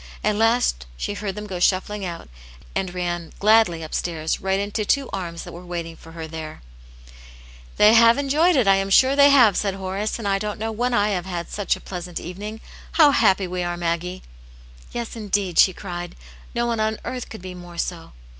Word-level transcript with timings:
At 0.23 0.35
last 0.35 0.87
she 0.97 1.13
heard 1.13 1.35
them 1.35 1.45
go 1.45 1.59
shuffling 1.59 2.03
out; 2.03 2.27
and 2.73 2.91
ran 2.95 3.33
gladly 3.37 3.83
upstairs 3.83 4.41
right 4.41 4.59
into 4.59 4.83
two 4.83 5.11
arms 5.13 5.43
thafr 5.43 5.51
were 5.51 5.61
vraiting 5.63 5.95
for 5.95 6.13
her 6.13 6.25
there. 6.25 6.63
136 7.77 7.77
Atint 7.77 7.77
Janets 7.77 7.77
Hero." 7.77 7.77
They 7.77 7.93
have 7.93 8.17
enjoyed 8.17 8.55
it, 8.59 8.67
I 8.67 8.75
am 8.77 8.89
sure 8.89 9.15
they 9.15 9.29
have/' 9.29 9.55
said 9.55 9.75
Horace," 9.75 10.17
and 10.17 10.27
I 10.27 10.39
don't 10.39 10.57
know 10.57 10.71
when 10.71 10.95
I 10.95 11.09
have 11.09 11.27
had 11.27 11.51
such 11.51 11.75
a 11.75 11.79
pleasant 11.81 12.19
evening. 12.19 12.61
How 12.93 13.11
happy 13.11 13.45
we 13.45 13.61
are, 13.61 13.77
Maggie!" 13.77 14.23
"Yes, 14.91 15.15
indeed," 15.15 15.59
she 15.59 15.71
cried. 15.71 16.15
"No 16.55 16.65
one 16.65 16.79
on 16.79 16.97
earth 17.05 17.29
could 17.29 17.43
be 17.43 17.53
more 17.53 17.77
so. 17.77 18.13